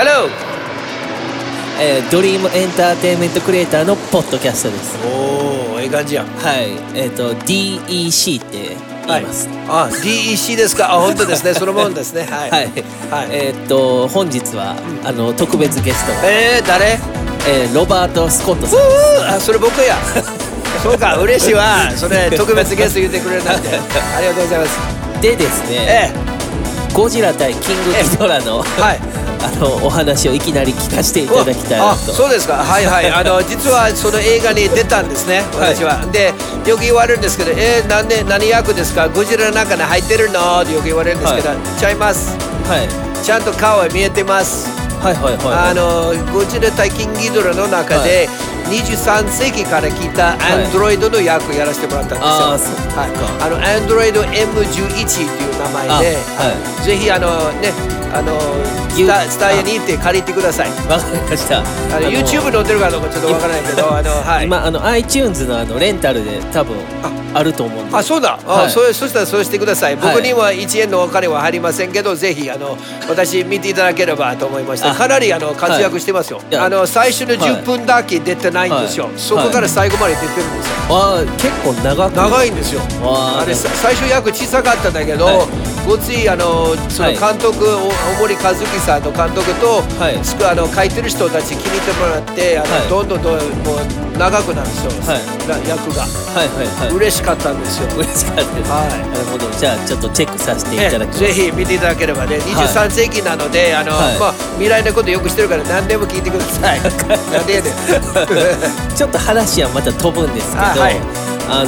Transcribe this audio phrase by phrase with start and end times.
[0.00, 0.30] Hello!
[1.78, 6.26] えードリームエンターテインメントクリエイターのポッドキャストですおお、ええ感じやん。
[6.26, 8.76] はいえっ、と DEC って
[9.06, 10.94] 言いますあ、DEC ですか？
[10.94, 11.52] あ、本当ですね。
[11.52, 12.22] そのもんですね。
[12.22, 12.48] はい。
[12.50, 12.62] はい、
[13.10, 14.74] はいえっ、と本日は、
[15.04, 16.98] あの特別ゲスト、えー、誰？
[17.46, 19.98] えーロバート・スコットさんうーあ、それ僕や。
[20.82, 21.90] そうか、嬉しいわ。
[21.94, 23.68] それ、特別ゲスト言ってくれるなんて。
[24.16, 24.78] ありがとうございます。
[25.20, 26.12] でですね、え
[26.94, 29.00] ゴジラ対キングギドラの、えはい。
[29.42, 32.58] あのお話をいきなり聞かせていただきたいなあとそうですか。
[32.58, 33.10] はいはい。
[33.10, 35.44] あの 実はその映画に出たんですね。
[35.58, 35.74] はい。
[35.74, 36.34] 私は、で
[36.66, 39.08] よく言われるんですけど「えー、なんで何役ですか？
[39.08, 42.36] ゴジラの中に入ってるの?」ってよく言われるんですけど、はちゃいます。
[42.68, 42.88] はい。
[43.22, 44.66] ちゃんと顔は見えてます、
[45.02, 48.28] はいはいはいあのゴジラ対キングギドラの中で、
[48.68, 53.10] 23世紀から来たアンドロイドの役をやらせてもらったんですよ、はい、
[53.42, 58.34] あのアンドロイド M11 っていう名前で、あはぜひあのねあの
[58.90, 60.70] スタスタイヤに行って借りてください。
[60.90, 61.60] わかりました。
[61.60, 64.46] あの YouTube 載ってるかどうかちょっとわからないけど、あのはい。
[64.46, 68.38] 今あの iTunes のあのレンタルで多分あると思うんであ、そうだ。
[68.46, 69.96] あ、はいそれそしたらそうしてください。
[69.96, 72.76] はい僕には1円のお金は入りませんけど、ぜひあの
[73.08, 74.90] 私見ていただければと思いました。
[74.90, 76.40] あかなりあの活躍してますよ。
[76.50, 79.04] いやあの最初の10分だけ出てないんですよ。
[79.04, 80.72] はいそこから最後まで出てるんですよ。
[80.88, 82.80] あー結構長く長いんですよ。
[83.02, 85.36] わああれさ最初役小さかったんだけど、はい
[85.86, 87.18] ごついあのそのはい。
[87.18, 90.16] 監督、お大森和樹さんの監督と、はい。
[90.16, 92.88] あの書いてる人たち気に入ってもらってあの、はい。
[92.88, 94.84] どんどんどんもう長くなるんです。
[94.84, 95.48] よ、はい。
[95.48, 96.02] な役が。
[96.04, 96.94] はいはいはい。
[96.94, 97.88] 嬉しかったんですよ。
[97.96, 99.10] 嬉しかったです、はい。
[99.10, 99.50] なるほど。
[99.50, 104.18] じゃあちょっとチェックさせていただきます、ぜひ見ていただければね23世紀なので、あのはい。
[104.18, 106.80] まあ、未来のことよくしてるから何でも聞いてください。
[106.80, 107.74] なんでやねん。
[108.94, 111.00] ちょっと話はまた飛ぶんですけどあ、あはい。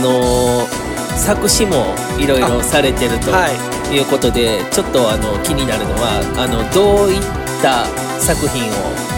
[0.00, 3.32] のー作詞もいろいろされてると。
[3.32, 7.20] はいうことで、ちょっとあの気になるのはあのどういっ
[7.62, 7.86] た
[8.20, 9.12] 作品を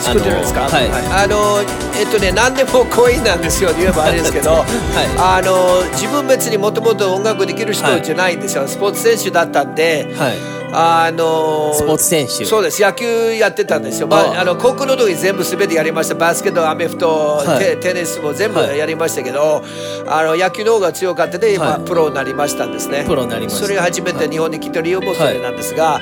[0.00, 0.88] 作ってるんですか、あのはい。
[1.24, 1.62] あの
[1.98, 4.64] えっとね何でも恋なんですよ言えばあれですけど、
[5.18, 12.44] あの自分別にもともと音楽できる人じゃないんですよ、スポーツ選手だったんではいあのスポーツ選手。
[12.44, 12.82] そうです。
[12.82, 16.14] 野球やってたんですよ、まあ、ああの高校の時全部全てやりました。
[16.14, 17.58] バスケットアメフト、はい。
[17.58, 18.78] テテニスも全部はい。
[18.78, 19.62] やりましたけど、
[20.06, 21.58] あの野球の方が強かったで、はい。
[21.58, 23.04] まあ、プロになりましたんですね。
[23.06, 23.62] プロになりました。
[23.62, 26.00] それが初めて日本に来た理由もそれなんですが、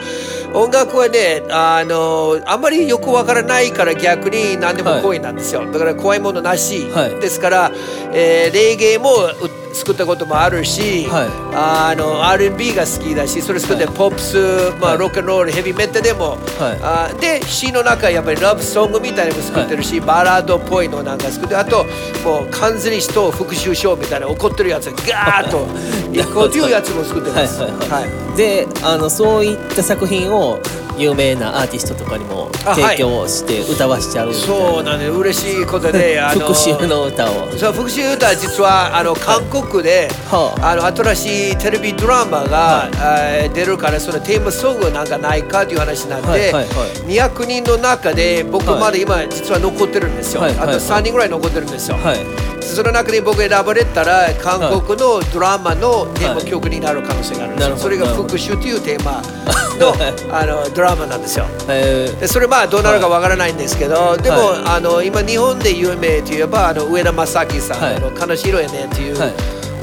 [0.52, 7.20] 音楽はねあのあんまりよくわからないから逆に何でも恋なんですよ、だから怖いものなし、はい。
[7.20, 7.72] ですから、
[8.12, 11.28] えー、レゲエもう作ったこともあるし、はい。
[11.54, 14.36] あの R&B が好きだしそれ作ってポップス、
[14.80, 14.98] まあはい。
[14.98, 16.38] ロックンロールヘビーメタルでも、
[16.82, 21.84] あで詩の中やっぱりラブソングみたいなのも作ってるし、バラードっぽいのなんか作ってあと
[22.24, 25.66] もう完全に人を復讐しようみたいな怒ってるやつがガーッと
[26.12, 26.48] 行こう。
[26.48, 27.60] っていうやつも作ってます。
[27.60, 28.02] はいはいはい。
[28.02, 28.36] はい。
[28.36, 30.58] であのそういった作品を
[30.96, 34.46] 有名なアーティストとかにも提供して歌わしちゃうみたいな。
[34.46, 37.48] そうなんで嬉しいことで あの復讐の歌を。
[37.56, 40.76] そう復讐歌は実はあの韓国で、はあ。
[40.76, 46.64] の新しいテレビドラマが、えー出るからそのテーマソングなんかないかという話になって、はいはいはい。
[47.06, 50.76] 200人の中で僕まで今実は残ってるんですよ、はいはいはい。
[50.76, 52.18] あと3人ぐらい残ってるんですよ、はい。
[52.60, 59.22] その中に僕選ばれたら韓国のドラマのテーマ曲になる可能性があるんですよ、それが復讐というテーマ
[59.76, 59.94] の
[60.30, 61.46] あのドラマなんですよ。
[61.68, 62.20] えー。
[62.20, 64.62] でそれまあどうなるかわからないんですけど、でも、はい。
[64.76, 69.32] あの今日本で有名といえばあの上田正樹さん、の悲しい色やねっていうはい。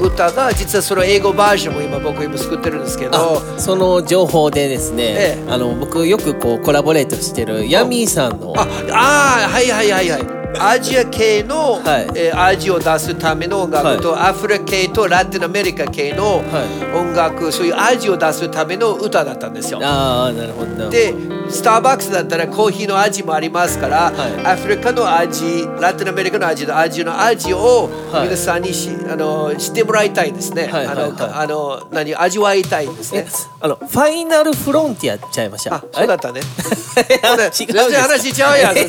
[0.00, 5.44] 歌が実はその英語バージョンも今僕今作ってるんですけどあその情報でですね、ええ。
[5.48, 12.06] あの僕よくこうコラボレートしてるヤミーさんのああーはいはいはいはいアジア系の、はい。
[12.14, 16.96] えー味を出すための音楽と、アフリカ系とラテンアメリカ系のはい。
[16.96, 19.80] 音楽、そういう味を出すための歌だったんですよ。
[19.82, 20.88] ああなるほど。
[20.90, 21.14] で
[21.50, 24.46] スターバックスだったらコーヒーの味もありますから、はい。
[24.46, 28.24] アフリカの味ラテンアメリカの味と味の味をはい。
[28.24, 31.12] 皆さんにし、あの知ってもらいたいですね、はいはいはい。
[31.12, 33.28] あのあの何味わいたいですえね
[33.60, 35.76] あのファイナルフロンティアちゃいました？
[35.76, 36.40] あそうだったね。
[37.24, 38.86] あれ全然話しちゃうやん 違う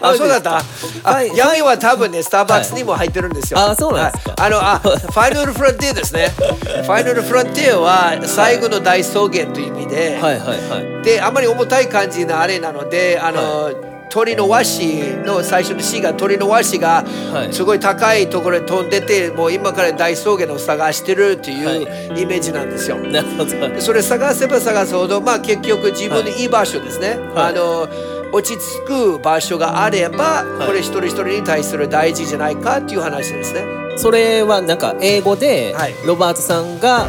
[0.00, 0.62] あそうだった？
[1.04, 1.36] あはい。
[1.36, 3.70] ヤミは多分ねスターバックスにも入ってるんですよ、はい。
[3.70, 4.34] あそうなんですか。
[4.42, 4.52] はい。
[4.52, 6.28] あのあファイナルフロンティアですね。
[6.28, 11.04] ファイナルフロンティアは最後の大草原という意味で、はいはいはい。
[11.04, 13.72] であまり重たい感じのあれなのであの、
[14.10, 17.52] 鳥の和紙の最初の詩が鳥の和紙がはい。
[17.52, 21.74] すごい高いところに飛んでてもう今から大草原を探してるっていうは
[22.16, 22.96] イメージなんですよ。
[22.96, 23.46] なるほど。
[23.46, 27.50] でそれ探せば探すほど、まあ、結局自分のいい場所ですね、はい。
[27.50, 27.88] あの
[28.34, 30.66] 落ち着く場所があれば、い。
[30.66, 33.64] これ一人一人に対する大事じゃないかっていう話ですね。
[33.96, 35.94] それはなんか英語ではい。
[36.04, 37.06] ロバートさんが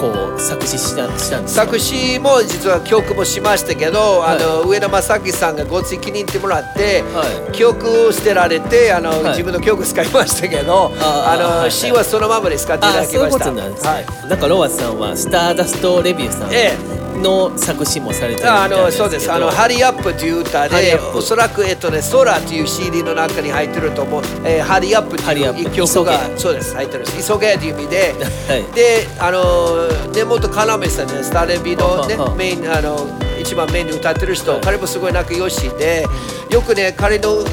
[0.00, 1.64] こう作詞したしたんですか？
[1.64, 9.22] 作詞も実は曲もしましたけど、あの上田正樹さんがごつい気に入ってもらって、は曲を捨てられてあの、はい。
[9.30, 11.70] 自分の曲使いましたけどあの、はいはい。
[11.70, 13.00] 詩はそのままで使っていた。
[13.00, 14.28] あそういうこだきましたとなんですね、はい。
[14.28, 19.30] なんかロワさんはスターダストレビューさえんの作詞もされてるあのそうです。
[19.30, 27.32] あの「ハリーアップ」という歌でおそらくえっとね「空」という CD の中に入ってると思う「えーハリーアップ」という曲がそうです入ってるんです。
[27.32, 28.14] 急げという意味で、
[28.48, 28.64] はい。
[28.74, 33.06] であの根本要さんねスタレビの、ねメインあの
[33.40, 34.60] 一番メインで歌ってる人、はい。
[34.62, 36.06] 彼もすごい仲良しで
[36.50, 37.44] よくね彼の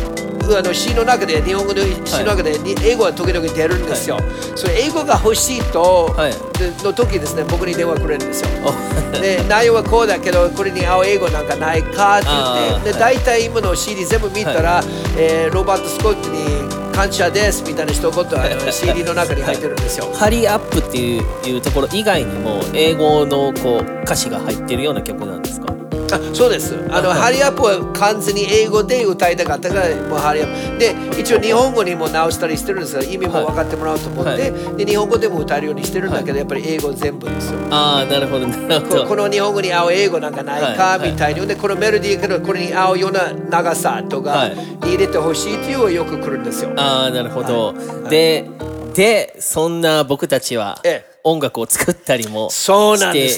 [0.58, 4.20] あの詩の中で日本語の詩の中で、に英語は時々出るんですよ、
[4.56, 6.32] それ英語が欲しいと、はい。
[6.60, 8.50] での時ですね僕に電話くれるんですよ。
[8.66, 9.22] お。
[9.22, 14.82] で内容はこうだけどこれに合う英語なんかないかって言ってで大体今の CD 全部見たら、
[15.18, 20.12] えーロバート・スコットに感謝ですみたいな一言あの CD の中に入ってるんですよ。
[20.14, 25.74] ハリーアップっていういうところ以外にも英語のこう歌詞が入ってるような曲なんですか？
[26.16, 26.76] あそうです。
[26.90, 30.80] あの、はいハリーアップは完全に英語で歌いたかったからもうハリーアップ。
[30.80, 34.76] で一応日本語にも直したりしてるんですが意味も分かってもらおうと思って、はい。
[34.78, 37.60] で日本語でも歌えるようにしてるんだけど、やっぱり英語全部ですよ。
[37.72, 39.02] ああなるほどなるほど。
[39.04, 41.36] ここの日本語に合う英語なんかないかはいはいみたい。
[41.36, 44.58] に、でこのメロディーからこれに合うような長さとかはい。
[44.82, 46.72] 入れてほしいっていうのがよく来るんですよ。
[46.78, 47.74] ああなるほど、は
[48.08, 48.10] い。
[48.10, 48.50] で
[48.94, 52.66] でそんな僕たちはええ音楽を作ったりもし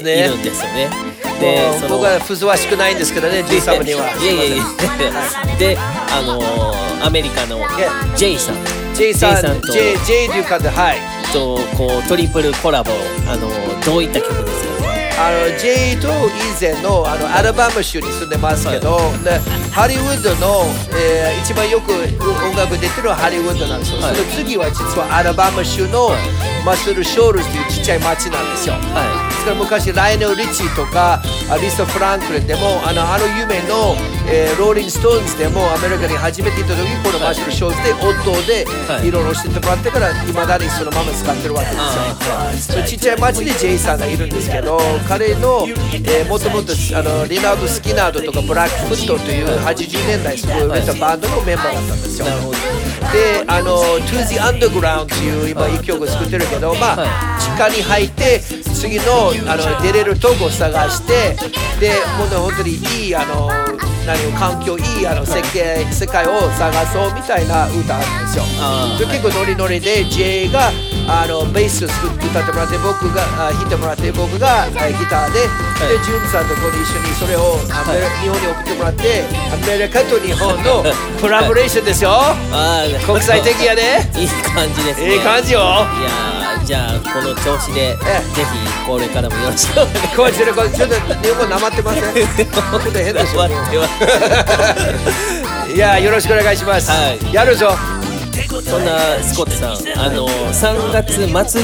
[0.03, 0.89] ているんですよね。
[1.39, 4.09] でもう僕はふずわしくないんですけどね、J 様には。
[4.21, 4.63] いやいやいや。
[5.59, 7.59] であのーアメリカの
[8.15, 8.55] J さん。
[8.95, 10.97] J さん、J さんと J, J という方、はい。
[11.31, 12.91] とこうトリプルコラボ
[13.27, 14.74] あのーどういった曲ですか
[15.17, 16.11] あの J と以
[16.59, 19.39] 前のあのアルバム州に住んでますけど、で
[19.71, 24.15] ハリウッドの、えー一番よく音楽出てるのはハリウッドなんですよ、はい。
[24.15, 26.09] その次は実はアラバマ州の
[26.65, 28.75] マッスル・ショールズというちっちゃい町なんですよ、
[29.53, 33.95] 昔ライオネル・リッチーとかアリサ・フランクリンでもあのあの有名の、
[34.27, 39.07] えーローリング・ストーンズでもアメリカに初めて行った時このマッスル・ショールズで音ではい。
[39.07, 52.25] いろいろ教えてもらってからいまだにそのまま使ってるわけですよ、ちっちゃい町で J さんがいるんですけど彼の、えー、もともとあのリナード・スキナードとかブラックフットという80年代すごい売れたバンドのメンバーだったんですよ。
[53.11, 53.77] であの
[54.09, 58.41] 「To the Underground」という今一曲作ってるけどまあ、は地下に入って
[58.73, 61.35] 次のあの出れるとこを探して
[61.79, 63.49] でもうね本当にいいあの
[64.05, 68.43] 何を環境いいあの世界世界を探そうみたいな歌あるんですよ。
[68.99, 70.69] で結構ノリノリで J が
[71.07, 74.73] あのベースを歌ってもらって僕があ弾いてもらって僕があギ
[75.09, 79.23] ターで、でジュンさんとこに一緒にそれをアメリ日本に送ってもらって
[79.53, 80.83] アメリカと日本の
[81.21, 82.11] コラボレーションですよ。
[83.05, 84.09] 国際的やね。
[84.15, 85.13] いい感じですね。
[85.15, 85.59] いい感じよ。
[85.59, 88.21] いやーじゃあこの調子でぜえ。
[88.31, 88.39] ひ
[88.87, 90.17] これからもよろしくお願いします。
[90.17, 93.13] これちょっとこれちょっと日本語なまってません ちょっと変
[95.75, 97.19] いやよろしくお願いします、はい。
[97.33, 97.75] やるぞ
[98.43, 101.63] そんなスコットさんあの3月末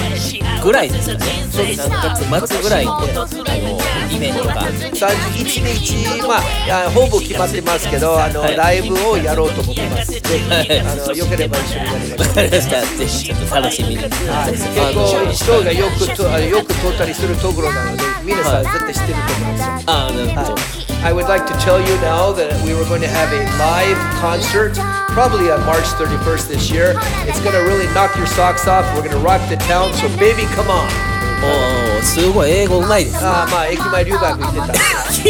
[0.64, 3.80] ぐらいですかね3月末ぐらいにあの
[4.10, 23.99] イベントが31日まあほぼ決まってますけどあの、はいライブをやろうと思ってますぜひ、はいあのよければ一緒にやりましょうぜひちょっと楽しみにはい結構人がよくとよく通ったりするところなので皆さん絶対知ってると思うんですよああなるほど I would like to tell you now that we were going to have a live
[24.19, 24.75] concert
[25.15, 26.95] probably on March 31st this year.
[27.29, 28.85] It's going to really knock your socks off.
[28.95, 29.93] We're going to rock the town.
[29.95, 30.89] So, baby, come on.
[31.43, 35.23] おおすごい英語うまいですあーまあ駅前留学行ってたんです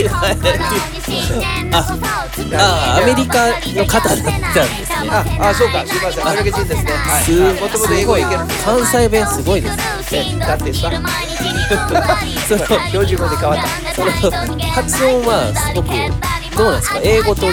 [2.57, 5.09] ああアメリカの方だったんですね。
[5.09, 6.27] ああそうかすいません。
[6.27, 6.91] アメリカ人ですね。
[6.93, 7.23] はい。
[7.23, 9.77] すもともと英語いける関西弁すごいです。
[10.13, 10.89] ねだってさ。
[12.47, 13.93] その標準語で変わった。
[13.95, 14.11] その
[14.71, 15.89] 発音はすごく
[16.57, 17.00] どうなんですか？
[17.03, 17.47] 英語と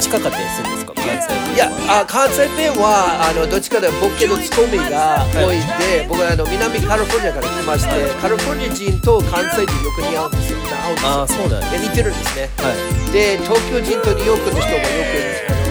[0.00, 10.58] 近かったりするんですいやあ関西弁はあのどっちかというとボケのツッコミが多いんで、僕はあの南カリフォルニアから来まして、カリフォルニア人と関西人よく似合うんですよ。
[10.58, 12.50] 合うんですよああそうなんですで似てるんですね。
[12.58, 13.12] はい。
[13.12, 14.82] で東京人とニューヨークの人がよ
[15.60, 15.63] く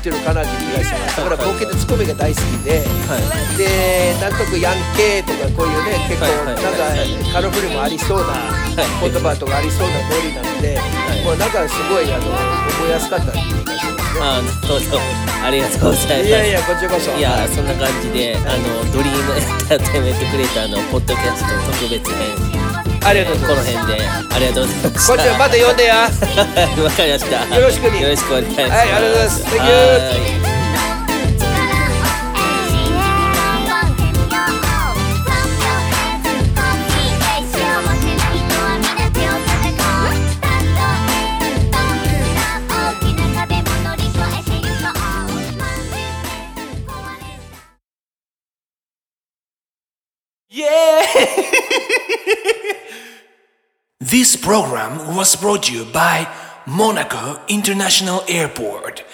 [0.00, 1.16] あの似てるかなっていう気がします。
[1.16, 3.56] だからボケとツッコミが大好きで、はい。
[3.60, 8.48] でなんとかヤンケーとかこういうね結構なんかカリフォルもありそうな
[9.04, 11.24] 言葉とかありそうなノリなので、い。
[11.24, 12.32] もうなんかすごいあの
[12.80, 14.20] 覚えやすかったっていう気がしますね。
[14.20, 15.00] ああなるほど
[15.44, 16.28] ありがとうございます。
[16.28, 17.12] いやいやこちらこそ。
[17.12, 22.59] いやそんな感じであのドリームエンターテインメントクリエイターのポッドキャスト特別編
[23.02, 23.72] ありがとうございます。
[23.72, 25.08] この辺で、ありがとうございます。
[25.08, 25.96] こっちはまた呼んでや。
[26.84, 27.56] わかりました。
[27.56, 28.62] よろしくよろしくお願いします。
[28.62, 29.44] はい、ありがとうございます。
[29.46, 30.50] Thank you.
[50.52, 51.59] イエーイ
[54.02, 56.26] This program was brought to you by
[56.66, 59.04] Monaco International Airport.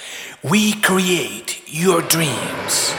[0.44, 2.94] We create your dreams.